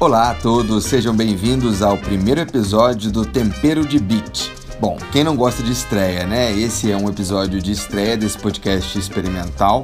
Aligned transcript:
Olá 0.00 0.30
a 0.30 0.34
todos, 0.34 0.86
sejam 0.86 1.14
bem-vindos 1.14 1.82
ao 1.82 1.98
primeiro 1.98 2.40
episódio 2.40 3.12
do 3.12 3.22
Tempero 3.22 3.86
de 3.86 3.98
Beat. 3.98 4.50
Bom, 4.80 4.96
quem 5.12 5.22
não 5.22 5.36
gosta 5.36 5.62
de 5.62 5.72
estreia, 5.72 6.26
né? 6.26 6.50
Esse 6.58 6.90
é 6.90 6.96
um 6.96 7.06
episódio 7.06 7.60
de 7.60 7.70
estreia 7.70 8.16
desse 8.16 8.38
podcast 8.38 8.98
experimental 8.98 9.82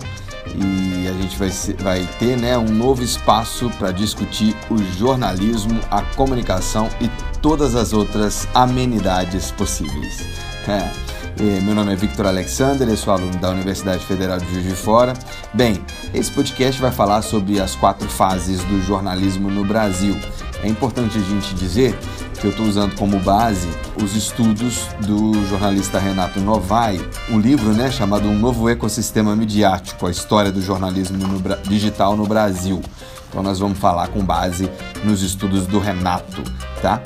e 0.54 1.06
a 1.06 1.12
gente 1.12 1.36
vai, 1.36 1.50
vai 1.82 2.08
ter 2.18 2.38
né, 2.38 2.56
um 2.56 2.64
novo 2.64 3.02
espaço 3.02 3.68
para 3.78 3.92
discutir 3.92 4.56
o 4.70 4.78
jornalismo, 4.98 5.78
a 5.90 6.00
comunicação 6.00 6.88
e 6.98 7.10
todas 7.42 7.74
as 7.74 7.92
outras 7.92 8.48
amenidades 8.54 9.50
possíveis. 9.50 10.24
É. 10.66 11.15
Meu 11.38 11.74
nome 11.74 11.92
é 11.92 11.96
Victor 11.96 12.24
Alexander, 12.24 12.88
eu 12.88 12.96
sou 12.96 13.12
aluno 13.12 13.36
da 13.36 13.50
Universidade 13.50 14.02
Federal 14.06 14.38
de 14.38 14.50
Juiz 14.50 14.64
de 14.64 14.74
Fora. 14.74 15.12
Bem, 15.52 15.84
esse 16.14 16.32
podcast 16.32 16.80
vai 16.80 16.90
falar 16.90 17.20
sobre 17.20 17.60
as 17.60 17.74
quatro 17.74 18.08
fases 18.08 18.64
do 18.64 18.80
jornalismo 18.80 19.50
no 19.50 19.62
Brasil. 19.62 20.16
É 20.62 20.66
importante 20.66 21.18
a 21.18 21.20
gente 21.20 21.54
dizer 21.54 21.94
que 22.40 22.46
eu 22.46 22.50
estou 22.52 22.64
usando 22.64 22.96
como 22.96 23.18
base 23.18 23.68
os 24.02 24.16
estudos 24.16 24.88
do 25.06 25.34
jornalista 25.46 25.98
Renato 25.98 26.40
Novai, 26.40 26.98
um 27.28 27.38
livro 27.38 27.74
né, 27.74 27.90
chamado 27.90 28.26
Um 28.26 28.38
Novo 28.38 28.70
Ecossistema 28.70 29.36
Midiático, 29.36 30.06
a 30.06 30.10
história 30.10 30.50
do 30.50 30.62
jornalismo 30.62 31.18
no, 31.18 31.38
digital 31.68 32.16
no 32.16 32.26
Brasil. 32.26 32.80
Então 33.28 33.42
nós 33.42 33.58
vamos 33.58 33.78
falar 33.78 34.08
com 34.08 34.24
base 34.24 34.70
nos 35.04 35.22
estudos 35.22 35.66
do 35.66 35.78
Renato, 35.78 36.42
tá? 36.80 37.02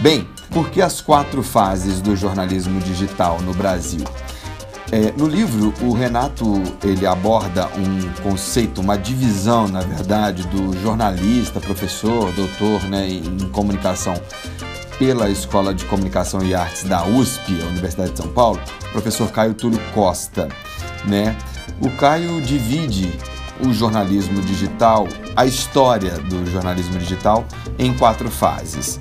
Bem, 0.00 0.26
por 0.50 0.70
que 0.70 0.80
as 0.80 1.00
quatro 1.00 1.42
fases 1.42 2.00
do 2.00 2.16
jornalismo 2.16 2.80
digital 2.80 3.40
no 3.40 3.54
Brasil? 3.54 4.04
É, 4.90 5.12
no 5.18 5.26
livro, 5.26 5.74
o 5.82 5.92
Renato 5.92 6.62
ele 6.82 7.06
aborda 7.06 7.68
um 7.76 8.22
conceito, 8.22 8.80
uma 8.80 8.96
divisão, 8.96 9.68
na 9.68 9.80
verdade, 9.80 10.46
do 10.48 10.72
jornalista, 10.80 11.60
professor, 11.60 12.32
doutor 12.32 12.82
né, 12.84 13.06
em 13.06 13.38
comunicação 13.50 14.14
pela 14.98 15.28
Escola 15.28 15.74
de 15.74 15.84
Comunicação 15.84 16.42
e 16.42 16.54
Artes 16.54 16.84
da 16.84 17.04
USP, 17.04 17.60
a 17.62 17.66
Universidade 17.66 18.12
de 18.12 18.18
São 18.18 18.28
Paulo, 18.28 18.58
professor 18.90 19.30
Caio 19.30 19.54
Túlio 19.54 19.80
Costa. 19.94 20.48
Né? 21.04 21.36
O 21.80 21.90
Caio 21.90 22.40
divide 22.40 23.12
o 23.64 23.72
jornalismo 23.72 24.40
digital, 24.40 25.06
a 25.36 25.44
história 25.44 26.12
do 26.12 26.50
jornalismo 26.50 26.98
digital, 26.98 27.46
em 27.78 27.92
quatro 27.92 28.30
fases. 28.30 28.98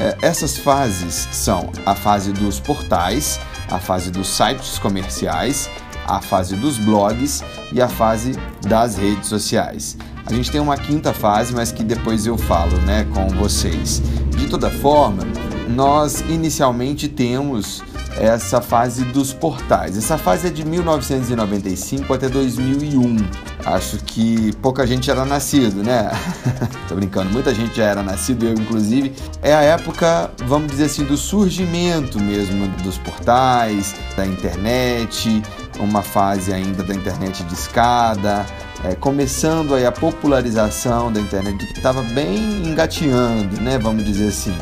É, 0.00 0.16
essas 0.22 0.56
fases 0.56 1.28
são 1.30 1.70
a 1.84 1.94
fase 1.94 2.32
dos 2.32 2.58
portais, 2.58 3.38
a 3.70 3.78
fase 3.78 4.10
dos 4.10 4.28
sites 4.28 4.78
comerciais, 4.78 5.68
a 6.06 6.22
fase 6.22 6.56
dos 6.56 6.78
blogs 6.78 7.44
e 7.70 7.82
a 7.82 7.88
fase 7.88 8.32
das 8.62 8.96
redes 8.96 9.28
sociais. 9.28 9.98
A 10.24 10.32
gente 10.32 10.50
tem 10.50 10.60
uma 10.60 10.76
quinta 10.76 11.12
fase, 11.12 11.52
mas 11.52 11.70
que 11.70 11.84
depois 11.84 12.24
eu 12.24 12.38
falo 12.38 12.76
né, 12.78 13.06
com 13.12 13.28
vocês. 13.28 14.02
De 14.36 14.48
toda 14.48 14.70
forma, 14.70 15.22
nós 15.68 16.20
inicialmente 16.28 17.06
temos 17.06 17.82
essa 18.20 18.60
fase 18.60 19.02
dos 19.06 19.32
portais. 19.32 19.96
Essa 19.96 20.18
fase 20.18 20.48
é 20.48 20.50
de 20.50 20.62
1995 20.64 22.12
até 22.12 22.28
2001. 22.28 23.16
Acho 23.64 23.96
que 24.04 24.52
pouca 24.56 24.86
gente 24.86 25.10
era 25.10 25.24
nascido, 25.24 25.82
né? 25.82 26.10
Tô 26.86 26.94
brincando, 26.94 27.30
muita 27.30 27.54
gente 27.54 27.76
já 27.76 27.84
era 27.84 28.02
nascido, 28.02 28.44
eu 28.44 28.52
inclusive. 28.52 29.14
É 29.40 29.54
a 29.54 29.62
época, 29.62 30.30
vamos 30.44 30.70
dizer 30.70 30.84
assim, 30.84 31.04
do 31.04 31.16
surgimento 31.16 32.20
mesmo 32.20 32.68
dos 32.82 32.98
portais, 32.98 33.94
da 34.14 34.26
internet, 34.26 35.42
uma 35.78 36.02
fase 36.02 36.52
ainda 36.52 36.82
da 36.82 36.94
internet 36.94 37.42
de 37.44 37.54
escada, 37.54 38.44
é, 38.84 38.94
começando 38.94 39.74
aí 39.74 39.86
a 39.86 39.92
popularização 39.92 41.10
da 41.10 41.20
internet 41.20 41.56
que 41.66 41.78
estava 41.78 42.02
bem 42.02 42.66
engateando, 42.66 43.60
né? 43.62 43.78
Vamos 43.78 44.04
dizer 44.04 44.28
assim. 44.28 44.54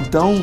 Então, 0.00 0.34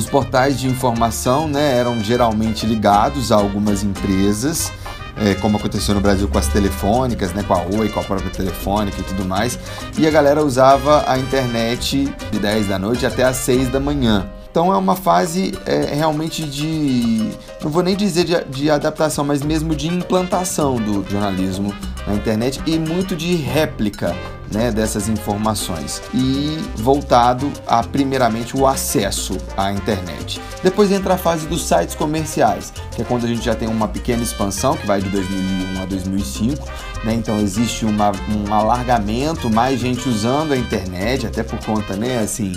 os 0.00 0.06
portais 0.06 0.58
de 0.58 0.66
informação 0.66 1.46
né, 1.46 1.76
eram 1.76 2.00
geralmente 2.00 2.64
ligados 2.64 3.30
a 3.30 3.36
algumas 3.36 3.82
empresas, 3.82 4.72
é, 5.14 5.34
como 5.34 5.58
aconteceu 5.58 5.94
no 5.94 6.00
Brasil 6.00 6.26
com 6.26 6.38
as 6.38 6.48
telefônicas, 6.48 7.34
né, 7.34 7.42
com 7.42 7.52
a 7.52 7.62
Oi, 7.76 7.90
com 7.90 8.00
a 8.00 8.02
própria 8.02 8.30
telefônica 8.30 8.98
e 8.98 9.02
tudo 9.02 9.26
mais, 9.26 9.58
e 9.98 10.06
a 10.06 10.10
galera 10.10 10.42
usava 10.42 11.04
a 11.06 11.18
internet 11.18 12.10
de 12.32 12.38
10 12.38 12.68
da 12.68 12.78
noite 12.78 13.04
até 13.04 13.24
às 13.24 13.36
6 13.36 13.68
da 13.68 13.78
manhã. 13.78 14.26
Então 14.50 14.72
é 14.72 14.76
uma 14.78 14.96
fase 14.96 15.52
é, 15.66 15.94
realmente 15.94 16.44
de, 16.44 17.30
não 17.62 17.70
vou 17.70 17.82
nem 17.82 17.94
dizer 17.94 18.24
de, 18.24 18.42
de 18.44 18.70
adaptação, 18.70 19.22
mas 19.22 19.42
mesmo 19.42 19.76
de 19.76 19.86
implantação 19.86 20.76
do 20.76 21.04
jornalismo 21.10 21.74
na 22.06 22.14
internet 22.14 22.58
e 22.66 22.78
muito 22.78 23.14
de 23.14 23.34
réplica 23.34 24.16
né, 24.50 24.70
dessas 24.70 25.08
informações 25.08 26.02
e 26.12 26.58
voltado 26.76 27.50
a 27.66 27.82
primeiramente 27.82 28.56
o 28.56 28.66
acesso 28.66 29.36
à 29.56 29.72
internet. 29.72 30.40
Depois 30.62 30.90
entra 30.90 31.14
a 31.14 31.18
fase 31.18 31.46
dos 31.46 31.66
sites 31.66 31.94
comerciais, 31.94 32.72
que 32.94 33.02
é 33.02 33.04
quando 33.04 33.24
a 33.24 33.28
gente 33.28 33.44
já 33.44 33.54
tem 33.54 33.68
uma 33.68 33.88
pequena 33.88 34.22
expansão 34.22 34.76
que 34.76 34.86
vai 34.86 35.00
de 35.00 35.08
2001 35.08 35.82
a 35.82 35.86
2005, 35.86 36.68
né? 37.04 37.14
Então 37.14 37.38
existe 37.38 37.84
uma, 37.84 38.12
um 38.28 38.52
alargamento, 38.52 39.48
mais 39.50 39.80
gente 39.80 40.08
usando 40.08 40.52
a 40.52 40.56
internet, 40.56 41.26
até 41.26 41.42
por 41.42 41.58
conta, 41.64 41.96
né, 41.96 42.18
assim, 42.18 42.52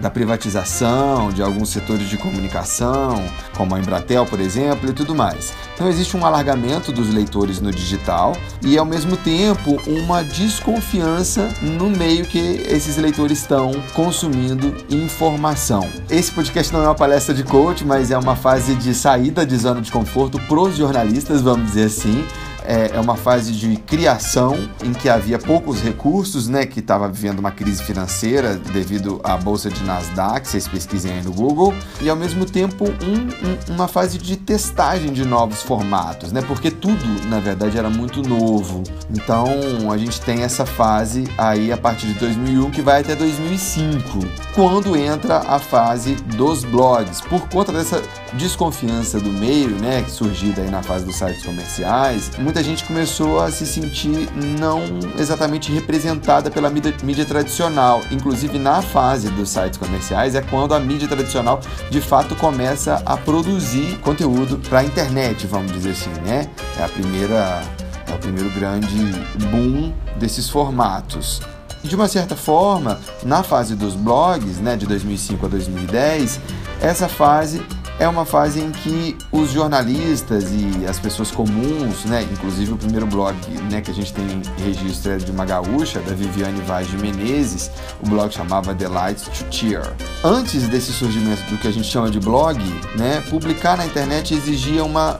da 0.00 0.10
privatização 0.10 1.30
de 1.30 1.42
alguns 1.42 1.70
setores 1.70 2.08
de 2.08 2.16
comunicação, 2.16 3.22
como 3.56 3.74
a 3.74 3.78
Embratel, 3.78 4.26
por 4.26 4.40
exemplo, 4.40 4.90
e 4.90 4.92
tudo 4.92 5.14
mais. 5.14 5.52
Então 5.74 5.88
existe 5.88 6.16
um 6.16 6.24
alargamento 6.24 6.92
dos 6.92 7.12
leitores 7.12 7.60
no 7.60 7.70
digital 7.70 8.36
e 8.62 8.78
ao 8.78 8.84
mesmo 8.84 9.16
tempo 9.16 9.80
uma 9.86 10.22
desconfiança 10.22 11.48
no 11.60 11.90
meio 11.90 12.24
que 12.26 12.38
esses 12.38 12.96
leitores 12.96 13.38
estão 13.38 13.72
consumindo 13.94 14.74
informação. 14.90 15.88
Esse 16.08 16.32
podcast 16.32 16.72
não 16.72 16.82
é 16.82 16.86
uma 16.86 16.94
palestra 16.94 17.34
de 17.34 17.42
coach, 17.42 17.84
mas 17.84 18.10
é 18.10 18.18
uma 18.18 18.36
fase 18.36 18.74
de 18.74 18.94
saída 18.94 19.44
de 19.44 19.56
zona 19.56 19.80
de 19.80 19.92
conforto 19.92 20.38
para 20.40 20.60
os 20.60 20.76
jornalistas, 20.76 21.42
vamos 21.42 21.66
dizer 21.66 21.86
assim 21.86 22.24
é, 22.66 22.90
é, 22.94 23.00
uma 23.00 23.16
fase 23.16 23.52
de 23.52 23.76
criação 23.76 24.68
em 24.82 24.92
que 24.92 25.08
havia 25.08 25.38
poucos 25.38 25.80
recursos, 25.80 26.48
né, 26.48 26.66
que 26.66 26.80
estava 26.80 27.08
vivendo 27.08 27.38
uma 27.38 27.50
crise 27.50 27.82
financeira 27.82 28.54
devido 28.56 29.20
à 29.22 29.36
bolsa 29.36 29.70
de 29.70 29.82
Nasdaq, 29.84 30.46
vocês 30.46 30.66
pesquisem 30.66 31.12
aí 31.12 31.22
no 31.22 31.32
Google, 31.32 31.72
e 32.00 32.10
ao 32.10 32.16
mesmo 32.16 32.44
tempo 32.44 32.84
um, 32.84 33.72
um, 33.72 33.74
uma 33.74 33.86
fase 33.86 34.18
de 34.18 34.36
testagem 34.36 35.12
de 35.12 35.24
novos 35.24 35.62
formatos, 35.62 36.32
né, 36.32 36.42
porque 36.42 36.70
tudo 36.70 37.04
na 37.28 37.40
verdade 37.40 37.78
era 37.78 37.88
muito 37.88 38.22
novo. 38.22 38.82
Então 39.10 39.46
a 39.90 39.96
gente 39.96 40.20
tem 40.20 40.42
essa 40.42 40.66
fase 40.66 41.24
aí 41.38 41.70
a 41.72 41.76
partir 41.76 42.08
de 42.08 42.14
2001 42.14 42.70
que 42.70 42.82
vai 42.82 43.00
até 43.00 43.14
2005, 43.14 44.18
quando 44.54 44.96
entra 44.96 45.38
a 45.38 45.58
fase 45.58 46.14
dos 46.36 46.64
blogs, 46.64 47.20
por 47.20 47.48
conta 47.48 47.72
dessa 47.72 48.02
desconfiança 48.32 49.20
do 49.20 49.30
meio, 49.30 49.70
né, 49.70 50.04
surgida 50.08 50.62
aí 50.62 50.70
na 50.70 50.82
fase 50.82 51.04
dos 51.04 51.16
sites 51.16 51.44
comerciais. 51.44 52.30
Muita 52.56 52.70
gente 52.70 52.84
começou 52.84 53.38
a 53.38 53.50
se 53.50 53.66
sentir 53.66 54.30
não 54.58 54.82
exatamente 55.18 55.70
representada 55.70 56.50
pela 56.50 56.70
mídia, 56.70 56.94
mídia 57.02 57.26
tradicional. 57.26 58.00
Inclusive, 58.10 58.58
na 58.58 58.80
fase 58.80 59.28
dos 59.28 59.50
sites 59.50 59.78
comerciais, 59.78 60.34
é 60.34 60.40
quando 60.40 60.72
a 60.72 60.80
mídia 60.80 61.06
tradicional 61.06 61.60
de 61.90 62.00
fato 62.00 62.34
começa 62.34 63.02
a 63.04 63.14
produzir 63.14 63.98
conteúdo 63.98 64.56
para 64.70 64.78
a 64.78 64.84
internet, 64.84 65.46
vamos 65.46 65.70
dizer 65.70 65.90
assim, 65.90 66.08
né? 66.24 66.48
É 66.78 66.84
a 66.84 66.88
primeira 66.88 67.62
é 68.06 68.14
o 68.14 68.18
primeiro 68.18 68.48
grande 68.48 69.12
boom 69.50 69.92
desses 70.18 70.48
formatos. 70.48 71.42
De 71.84 71.94
uma 71.94 72.08
certa 72.08 72.34
forma, 72.34 72.98
na 73.22 73.42
fase 73.42 73.76
dos 73.76 73.94
blogs, 73.94 74.56
né, 74.56 74.76
de 74.76 74.86
2005 74.86 75.44
a 75.44 75.48
2010, 75.50 76.40
essa 76.80 77.06
fase 77.06 77.62
é 77.98 78.06
uma 78.06 78.24
fase 78.24 78.60
em 78.60 78.70
que 78.70 79.16
os 79.32 79.50
jornalistas 79.50 80.44
e 80.50 80.86
as 80.86 80.98
pessoas 80.98 81.30
comuns, 81.30 82.04
né, 82.04 82.26
inclusive 82.30 82.72
o 82.72 82.76
primeiro 82.76 83.06
blog 83.06 83.36
né, 83.70 83.80
que 83.80 83.90
a 83.90 83.94
gente 83.94 84.12
tem 84.12 84.42
registro 84.58 85.12
é 85.12 85.16
de 85.16 85.30
uma 85.30 85.44
gaúcha, 85.44 86.00
da 86.00 86.14
Viviane 86.14 86.60
Vaz 86.62 86.88
de 86.88 86.96
Menezes, 86.98 87.70
o 88.02 88.08
blog 88.08 88.32
chamava 88.32 88.74
The 88.74 88.88
Lights 88.88 89.24
to 89.24 89.46
Cheer. 89.50 89.82
Antes 90.22 90.68
desse 90.68 90.92
surgimento 90.92 91.42
do 91.50 91.56
que 91.56 91.68
a 91.68 91.72
gente 91.72 91.86
chama 91.86 92.10
de 92.10 92.20
blog, 92.20 92.58
né, 92.96 93.22
publicar 93.30 93.76
na 93.76 93.86
internet 93.86 94.34
exigia 94.34 94.84
uma 94.84 95.18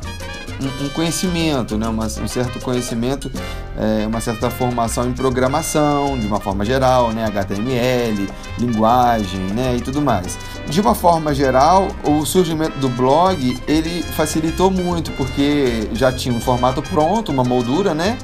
um, 0.61 0.89
conhecimento, 0.91 1.77
né? 1.77 1.87
Uma, 1.89 2.07
um 2.07 2.29
certo 2.29 2.59
conhecimento, 2.61 3.31
é, 3.77 4.07
uma 4.07 4.21
certa 4.21 4.51
formação 4.51 5.09
em 5.09 5.13
programação, 5.13 6.19
de 6.19 6.27
uma 6.27 6.41
forma 6.41 6.65
geral, 6.65 7.13
né? 7.13 7.25
HTML, 7.27 8.29
linguagem, 8.59 9.41
né? 9.55 9.77
E 9.77 9.81
tudo 9.81 10.01
mais. 10.01 10.39
De 10.69 10.81
uma 10.81 10.95
forma 10.95 11.33
geral, 11.33 11.89
o 12.05 12.25
surgimento 12.27 12.79
do 12.79 12.89
blog 12.89 13.57
ele 13.69 14.03
facilitou 14.03 14.71
muito 14.71 15.13
porque 15.13 15.89
já 15.93 16.13
tinha 16.13 16.35
um 16.35 16.41
formato 16.41 16.83
pronto, 16.83 17.31
uma 17.31 17.45
moldura, 17.45 17.95
né? 17.95 18.19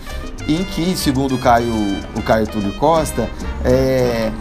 Em 0.49 0.65
que, 0.65 0.97
segundo 0.97 1.37
o 1.37 1.39
Caio, 1.39 1.73
o 2.17 2.23
Caio 2.23 2.47
Túlio 2.49 2.73
Costa, 2.75 3.31
é, 3.65 4.33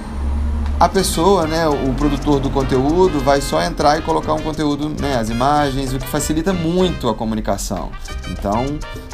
a 0.82 0.90
pessoa, 0.90 1.46
né, 1.46 1.68
o 1.68 1.94
produtor 1.94 2.40
do 2.40 2.50
conteúdo, 2.50 3.20
vai 3.20 3.40
só 3.40 3.62
entrar 3.62 4.00
e 4.00 4.02
colocar 4.02 4.34
um 4.34 4.42
conteúdo, 4.42 4.90
né, 4.90 5.16
as 5.16 5.30
imagens, 5.30 5.94
o 5.94 6.00
que 6.00 6.08
facilita 6.08 6.52
muito 6.54 7.08
a 7.08 7.14
comunicação. 7.14 7.92
Então, 8.32 8.66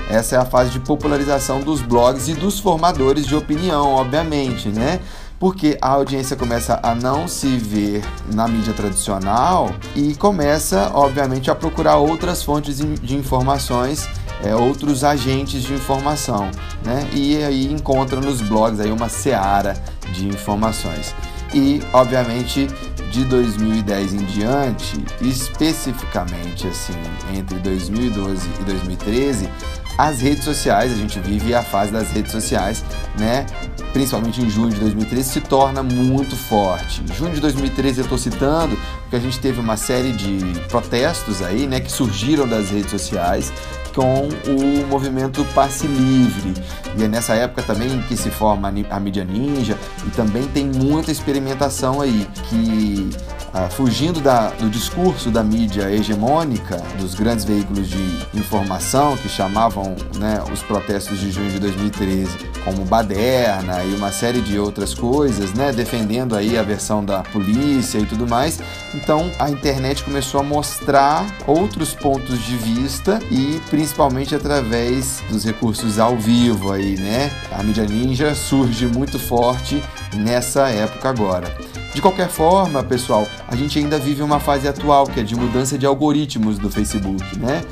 essa 0.10 0.38
é 0.38 0.40
a 0.40 0.46
fase 0.46 0.70
de 0.70 0.80
popularização 0.80 1.60
dos 1.60 1.82
blogs 1.82 2.30
e 2.30 2.34
dos 2.34 2.58
formadores 2.58 3.26
de 3.26 3.36
opinião, 3.36 3.96
obviamente, 3.96 4.70
né? 4.70 5.02
Porque 5.40 5.78
a 5.82 5.90
audiência 5.90 6.36
começa 6.36 6.80
a 6.82 6.96
não 6.96 7.28
se 7.28 7.58
ver 7.58 8.04
na 8.34 8.48
mídia 8.48 8.74
tradicional 8.74 9.74
e 9.96 10.16
começa, 10.16 10.92
obviamente, 10.94 11.52
a 11.52 11.56
procurar 11.56 11.98
outras 11.98 12.44
fontes 12.44 12.78
de 12.78 13.16
informações 13.16 14.08
é, 14.44 14.56
outros 14.56 15.04
agentes 15.04 15.64
de 15.64 15.74
informação, 15.74 16.50
né? 16.84 17.08
E 17.14 17.44
aí 17.44 17.72
encontra 17.72 18.20
nos 18.20 18.42
blogs 18.42 18.80
aí 18.80 18.92
uma 18.92 19.10
seara 19.10 19.74
de 20.14 20.28
informações. 20.28 21.16
E, 21.54 21.82
obviamente, 21.94 22.68
de 23.12 23.24
2010 23.24 24.14
em 24.14 24.26
diante, 24.26 25.04
especificamente 25.22 26.68
assim, 26.68 26.94
entre 27.34 27.58
2012 27.60 28.48
e 28.60 28.64
2013, 28.64 29.50
as 29.98 30.22
redes 30.22 30.44
sociais, 30.44 30.92
a 30.92 30.96
gente 30.96 31.20
vive 31.20 31.56
a 31.56 31.64
fase 31.64 31.92
das 31.92 32.12
redes 32.12 32.32
sociais, 32.32 32.86
né? 33.18 33.46
Principalmente 33.94 34.42
em 34.42 34.50
junho 34.50 34.70
de 34.70 34.80
2013, 34.80 35.30
se 35.30 35.42
torna 35.42 35.82
muito 35.82 36.36
forte. 36.36 37.02
Em 37.02 37.14
junho 37.14 37.34
de 37.34 37.40
2013 37.42 38.00
eu 38.00 38.04
estou 38.04 38.18
citando 38.18 38.78
porque 39.02 39.16
a 39.16 39.20
gente 39.20 39.40
teve 39.40 39.60
uma 39.60 39.76
série 39.76 40.12
de 40.12 40.60
protestos 40.68 41.42
aí, 41.42 41.66
né, 41.66 41.80
que 41.80 41.92
surgiram 41.92 42.48
das 42.48 42.70
redes 42.70 42.92
sociais 42.92 43.52
com 43.96 44.28
o 44.48 44.86
movimento 44.88 45.44
passe 45.56 45.88
livre. 45.88 46.54
E 46.96 47.04
é 47.04 47.08
nessa 47.08 47.34
época 47.34 47.64
também 47.64 48.00
que 48.04 48.16
se 48.16 48.30
forma 48.30 48.72
a 48.90 49.00
mídia 49.00 49.24
ninja 49.24 49.76
e 50.06 50.12
também 50.12 50.44
tem 50.48 50.66
muita 50.66 51.12
experimentação 51.12 52.00
aí 52.00 52.28
que 52.50 53.10
ah, 53.58 53.70
fugindo 53.72 54.22
da, 54.22 54.50
do 54.50 54.70
discurso 54.70 55.32
da 55.32 55.44
mídia 55.44 55.90
hegemônica, 55.92 56.78
dos 57.00 57.16
grandes 57.16 57.44
veículos 57.44 57.90
de 57.90 58.28
informação 58.36 59.18
que 59.18 59.28
chamavam 59.28 59.96
né, 60.16 60.44
os 60.54 60.62
protestos 60.62 61.20
de 61.20 61.32
junho 61.32 61.50
de 61.50 61.60
2013 61.60 62.38
como 62.64 62.86
baderna 62.86 63.84
e 63.84 63.96
uma 63.96 64.12
série 64.12 64.42
de 64.42 64.60
outras 64.60 64.94
coisas, 64.94 65.54
né, 65.54 65.72
defendendo 65.72 66.36
aí 66.36 66.56
a 66.56 66.62
versão 66.62 67.04
da 67.04 67.24
polícia 67.24 67.98
e 67.98 68.06
tudo 68.06 68.28
mais. 68.28 68.60
Então 68.94 69.32
a 69.40 69.50
internet 69.50 70.04
começou 70.04 70.40
a 70.40 70.44
mostrar 70.44 71.26
outros 71.48 71.96
pontos 71.96 72.40
de 72.44 72.58
vista 72.58 73.20
e 73.32 73.60
principalmente 73.72 74.36
através 74.36 75.24
dos 75.32 75.44
recursos 75.44 75.98
ao 75.98 76.16
vivo 76.16 76.72
aí, 76.72 76.96
né? 76.96 77.32
A 77.52 77.64
mídia 77.64 77.86
ninja 77.86 78.36
surge 78.36 78.86
muito 78.86 79.18
forte 79.18 79.82
nessa 80.14 80.70
época 80.70 81.10
agora. 81.10 81.77
De 81.98 82.02
qualquer 82.02 82.30
forma, 82.30 82.84
pessoal, 82.84 83.26
a 83.48 83.56
gente 83.56 83.80
ainda 83.80 83.98
vive 83.98 84.22
uma 84.22 84.40
fase 84.40 84.68
atual 84.68 85.08
que 85.08 85.20
é 85.20 85.24
de 85.24 85.36
mudança 85.36 85.80
de 85.80 85.86
algoritmos 85.88 86.60
do 86.60 86.70
Facebook, 86.70 87.40
né? 87.40 87.64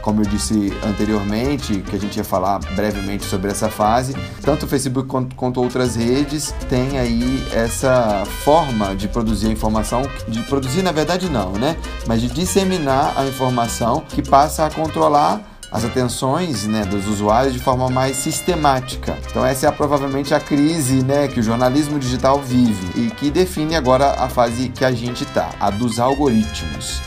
Como 0.00 0.22
eu 0.22 0.24
disse 0.24 0.72
anteriormente, 0.82 1.82
que 1.82 1.94
a 1.94 2.00
gente 2.00 2.16
ia 2.16 2.24
falar 2.24 2.60
brevemente 2.74 3.26
sobre 3.26 3.50
essa 3.50 3.68
fase, 3.68 4.16
tanto 4.40 4.64
o 4.64 4.66
Facebook 4.66 5.06
quanto, 5.06 5.36
quanto 5.36 5.60
outras 5.60 5.96
redes 5.96 6.54
têm 6.66 6.98
aí 6.98 7.46
essa 7.52 8.24
forma 8.42 8.96
de 8.96 9.06
produzir 9.06 9.48
a 9.48 9.50
informação, 9.50 10.00
de 10.28 10.40
produzir 10.44 10.80
na 10.80 10.90
verdade 10.90 11.28
não, 11.28 11.52
né? 11.52 11.76
Mas 12.06 12.22
de 12.22 12.28
disseminar 12.28 13.12
a 13.18 13.26
informação 13.26 14.02
que 14.08 14.22
passa 14.22 14.64
a 14.64 14.70
controlar 14.70 15.53
as 15.74 15.84
atenções 15.84 16.68
né, 16.68 16.84
dos 16.84 17.08
usuários 17.08 17.52
de 17.52 17.58
forma 17.58 17.90
mais 17.90 18.16
sistemática. 18.16 19.18
Então 19.28 19.44
essa 19.44 19.66
é 19.66 19.70
provavelmente 19.72 20.32
a 20.32 20.38
crise 20.38 21.02
né, 21.02 21.26
que 21.26 21.40
o 21.40 21.42
jornalismo 21.42 21.98
digital 21.98 22.40
vive 22.40 23.02
e 23.02 23.10
que 23.10 23.28
define 23.28 23.74
agora 23.74 24.12
a 24.12 24.28
fase 24.28 24.68
que 24.68 24.84
a 24.84 24.92
gente 24.92 25.24
está, 25.24 25.50
a 25.58 25.70
dos 25.70 25.98
algoritmos. 25.98 27.02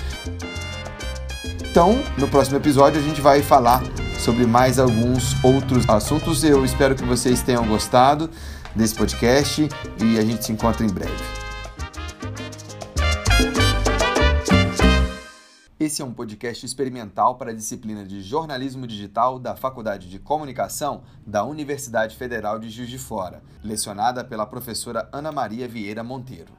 Então, 1.64 2.04
no 2.18 2.28
próximo 2.28 2.58
episódio 2.58 3.00
a 3.00 3.04
gente 3.04 3.22
vai 3.22 3.42
falar 3.42 3.82
sobre 4.20 4.46
mais 4.46 4.80
alguns 4.80 5.42
outros 5.46 5.88
assuntos. 5.88 6.44
Eu 6.44 6.66
espero 6.66 6.94
que 6.94 7.06
vocês 7.06 7.42
tenham 7.42 7.66
gostado 7.66 8.30
desse 8.76 8.96
podcast 8.96 9.70
e 10.04 10.20
a 10.20 10.26
gente 10.26 10.44
se 10.44 10.52
encontra 10.52 10.86
em 10.86 10.90
breve. 10.90 11.47
Esse 15.80 16.02
é 16.02 16.06
um 16.06 16.12
podcast 16.12 16.66
experimental 16.66 17.36
para 17.36 17.52
a 17.52 17.54
disciplina 17.54 18.04
de 18.04 18.24
jornalismo 18.24 18.88
digital 18.88 19.38
da 19.38 19.56
Faculdade 19.56 20.10
de 20.10 20.18
Comunicação 20.18 21.04
da 21.24 21.44
Universidade 21.44 22.16
Federal 22.16 22.58
de 22.58 22.68
Juiz 22.68 22.90
de 22.90 22.98
Fora, 22.98 23.44
lecionada 23.64 24.24
pela 24.24 24.48
professora 24.48 25.08
Ana 25.14 25.32
Maria 25.32 25.68
Vieira 25.68 26.04
Monteiro. 26.04 26.58